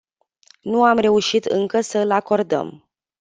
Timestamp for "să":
1.81-1.97